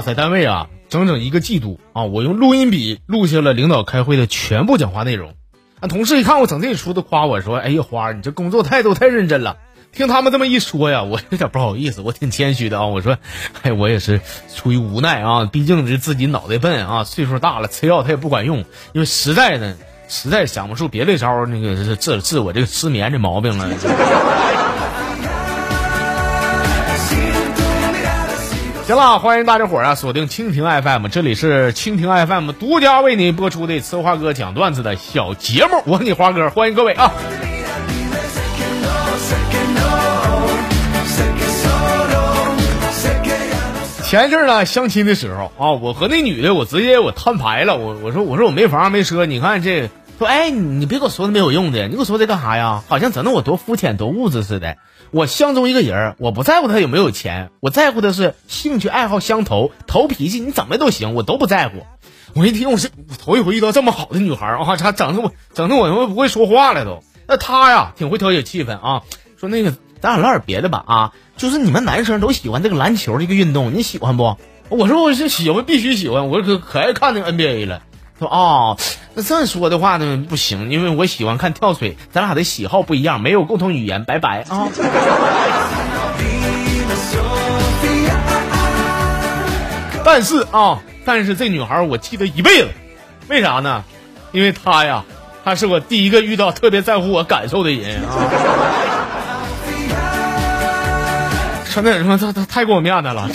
[0.00, 5.34] 在单位啊，整整一个季度啊，我用录音笔录下了领导开会的全部讲话内容。
[5.80, 9.56] 啊，同事一看我整这出，都夸我说：“哎呀，花，你这工作态度太认真了。
[9.92, 12.86] ”听他们这么一说呀，我有点不好意思，我挺谦虚的啊。
[12.86, 13.18] 我说
[13.62, 14.20] ：“哎，我也是
[14.52, 18.58] 出于无奈啊，毕竟是自己脑袋笨啊，岁数大了，吃药它也不管用，
[18.92, 19.74] 因为实在呢，
[20.08, 23.68] 实在想不出别的招，那个治治我这个失眠这毛病了。”
[28.86, 37.10] 行了，欢迎大家伙啊，锁定蜻蜓 FM，这里是蜻蜓 FM 独家为你播出的呲花哥讲段子的小节目，我是你花哥，欢迎各位啊。
[44.02, 49.88] 前一阵呢，相亲的时候啊，我和那女的，我直接我摊牌了，我我说我说我没房没车，你看这
[50.18, 52.82] 说，哎，你别给我说那没有用的，你给我说这干啥呀？
[52.88, 54.76] 好像整的我多肤浅多物质似的。
[55.10, 61.86] 我相中一个人，我不在乎他有没有钱，我在乎的是兴趣爱好相投，投脾气你怎么都行，我都不在乎。
[62.34, 67.02] 我一听，我是头一回遇到这么好的女孩啊，咋整的我整的我他妈不会说话了都。
[67.28, 69.02] 那她呀，挺会调节气氛啊，
[69.38, 74.36] 说那个咱俩唠点别的吧啊，就是你们男生都喜欢这个篮球这个运动，你喜欢不？
[74.68, 77.82] 我说我是喜欢，必须喜欢，我可可爱看那个 NBA 了。
[78.18, 78.76] 说哦，
[79.16, 84.66] 那这么说的话呢，不行，因为我喜欢看跳水，咱俩的喜好不一样，没有共同语言，拜拜啊。
[90.04, 92.68] 但是啊，但是这女孩我记得一辈子，
[93.28, 93.84] 为啥呢？
[94.32, 95.04] 因为她呀，
[95.44, 98.10] 她是我第一个遇到特别在乎我感受的人啊。
[101.70, 103.28] 说那什么，她她太给我面子了。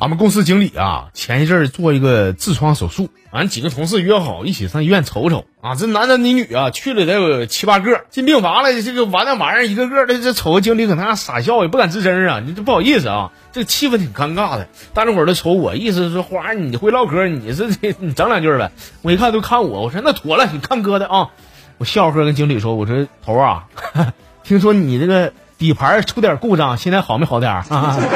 [0.00, 5.74] 俺们公司经理啊，前一阵做一个痔疮手术，俺几个同事约好一起上医院瞅瞅啊。
[5.74, 8.82] 这男男女女啊，去了得有七八个，进病房了。
[8.82, 12.40] 这个完那玩意儿，一个个的这瞅着经理搁那傻笑，也不敢吱声啊。
[12.40, 14.68] 你这不好意思啊，这气氛挺尴尬的。
[14.94, 18.72] 大家伙都瞅我，意思是说花儿你会唠嗑，你是你整两句呗。
[19.02, 21.28] 我一看都看我，我说那妥了，你看哥的啊。
[21.76, 23.64] 我笑呵跟经理说，我说头啊，
[24.44, 27.98] 听说你这个底盘出点故障，现在好没好点啊？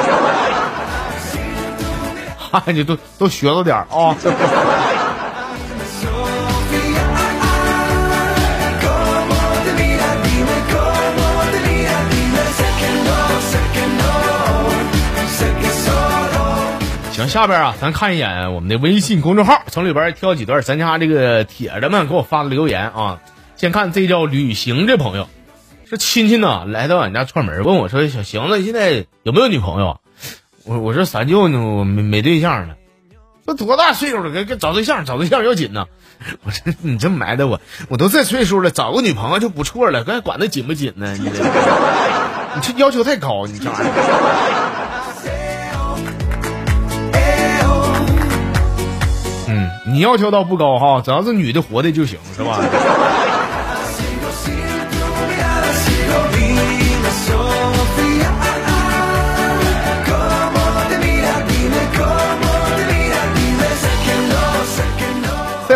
[2.73, 4.15] 你都都学着点啊！
[17.13, 23.21] 行，下边啊，咱看一眼我们的微信公众号，从里边挑几段咱家这个铁子们给我发的留言啊。
[23.57, 25.29] 先看这叫旅行这朋友，
[25.89, 30.01] 说亲戚呢来到俺家串门，问我说：“小行子现在有没有女朋友？”
[30.67, 32.75] 我我说三舅呢，我没没对象呢，
[33.45, 35.85] 说多大岁数了，该该找对象，找对象要紧呢。
[36.45, 41.15] 我说你这埋汰我，我都这岁数了，找个女朋友就不错了，该管的紧不紧呢？
[41.19, 41.45] 你这
[42.57, 43.91] 你这要求太高，你这玩意儿
[49.49, 52.59] 嗯，你要求倒不高哈，只要是女的活的就行，是吧？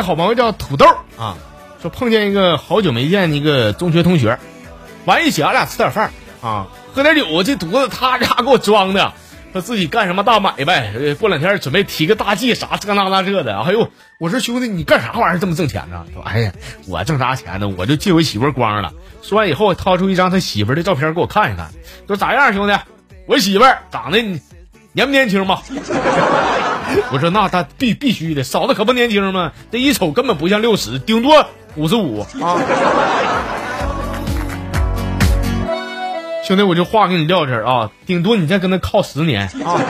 [0.09, 0.87] 好朋友叫土豆
[1.19, 1.37] 啊，
[1.83, 4.39] 说碰见一个好久没见的一个中学同学，
[5.05, 6.11] 完一起俺俩吃点饭
[6.41, 9.13] 啊，喝点酒，这犊子他家给我装的，
[9.53, 13.55] 说自己干什么大买卖，过两天准备提个大计啥这那那这的。
[13.61, 16.07] 哎呦，我说兄弟你干啥玩意儿这么挣钱呢？
[16.15, 16.53] 说哎呀，
[16.87, 17.69] 我挣啥钱呢？
[17.77, 18.91] 我就借我媳妇光了。
[19.21, 21.71] 说完以后，掏出一张他媳妇的照片给我看一看，
[22.07, 22.75] 说咋样兄弟？
[23.27, 24.23] 我媳妇长得
[24.95, 25.63] 年不年轻吧？
[27.13, 29.53] 我说那他必必须的，嫂子可不年轻吗？
[29.71, 32.27] 这一瞅根本不像六十，顶多五十五啊！
[36.47, 39.81] 兄弟，我就话给你撂这儿啊，顶多你再跟他靠十年啊，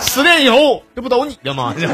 [0.00, 1.74] 十年以后这不都你的吗？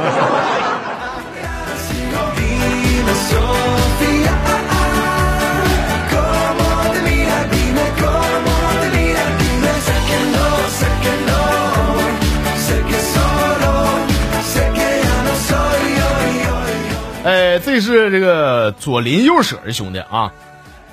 [17.64, 20.32] 这是这个左邻右舍的兄弟啊，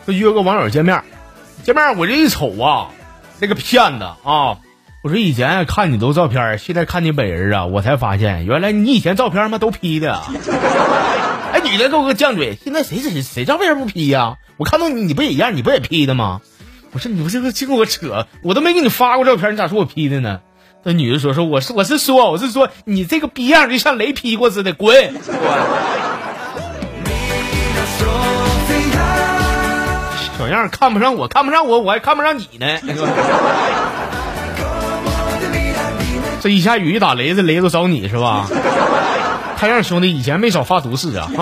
[0.06, 1.04] 说约个网友见面，
[1.64, 2.88] 见面我这一瞅啊，
[3.40, 4.58] 那个骗子啊！
[5.04, 10.22] 我说以前看你都照片，现在看你本人啊，我才发现原来你以前照片嘛都 P 的。
[11.54, 14.38] 哎，女的给我个犟嘴，现在谁谁谁照片不 P 呀？
[14.58, 16.42] 我看到你你不也一样，你不也 P 的吗？
[16.92, 20.42] 我说你不这个净给我扯，我都没给你发过照片，你咋说我 P 的呢？
[20.84, 25.22] 那女的说说我是我是说我是说你这个逼样就像雷劈过似的，滚滚。
[30.38, 32.80] 小样看不上我，看不上我，我还看不上你呢。
[36.40, 38.48] 这一下雨一打雷，这雷都找你是吧？
[39.58, 41.28] 看样兄弟以前没少发毒誓啊。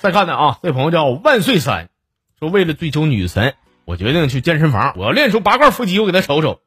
[0.00, 1.88] 再看看啊，这朋友叫万岁三，
[2.40, 3.54] 说为了追求女神，
[3.84, 6.58] 我决定去健身房，我要练出八块腹肌，我给他瞅瞅。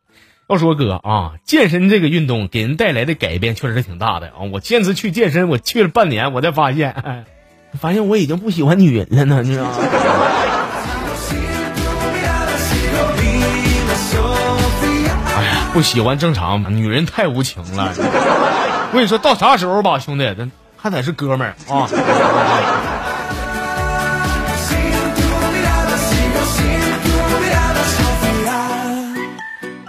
[0.50, 4.48] 要说哥啊，健身这个运动给人带来的改变确实挺大的啊！
[4.52, 7.26] 我坚持去健身，我去了半年，我才发现，哎，
[7.74, 9.72] 发现我已经不喜欢女人了呢，你知道吗？
[15.36, 17.94] 哎呀，不喜欢正常，女人太无情了。
[17.98, 21.88] 我跟你说到啥时候吧，兄弟，咱还得是哥们儿啊。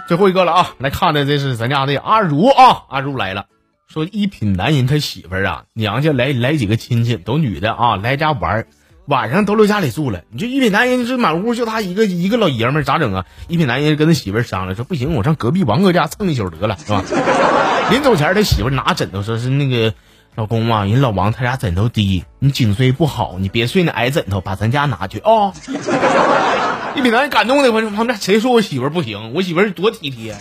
[0.07, 0.71] 最后一个了啊！
[0.79, 3.45] 来看的这是咱家的阿如啊，阿如来了，
[3.91, 8.67] 说一品男人他媳妇儿啊，娘家来来几个亲戚都女的啊，来家玩
[9.07, 10.21] 晚上都留家里住了。
[10.29, 13.25] 你这一品男人这满屋就他一个一个老爷们儿咋整啊？
[13.47, 17.03] 一品男人跟他媳妇儿商量说，不行，我上隔壁王哥家蹭一宿得了，是吧？
[17.89, 19.95] 临走前他媳妇拿枕头说是那个
[20.35, 25.51] 老公啊，人老王他家枕头低，你颈椎不好，你别睡那矮枕头，把咱家拿去啊。
[26.95, 29.33] 一品男人感动的，我说旁边谁说我媳妇儿不行？
[29.33, 30.35] 我媳妇儿多体贴。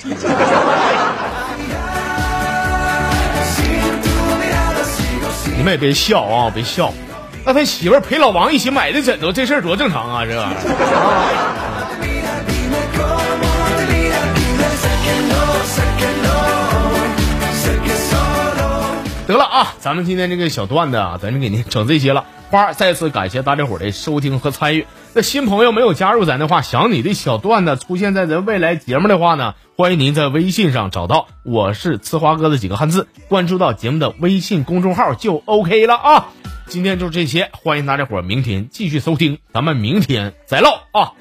[5.68, 6.90] 你们也别笑啊，别笑。
[7.44, 10.32] 那他媳妇陪老王一起买的枕头，这事儿多正常啊，这。
[19.28, 22.24] 得了啊，咱们今天这个小段子啊，咱就给您整这些了。
[22.50, 24.86] 花，再次感谢大家伙的收听和参与。
[25.12, 36.28] 那新朋友没有加入咱的话，想你的小段子出现在咱未来节目的话呢，欢迎您在微信上找到我是呲花哥的几个汉字，关注到节目的微信公众号就 OK 了啊。
[36.66, 41.12] 今天就这些，欢迎大家伙明天继续收听，咱们明天再唠啊。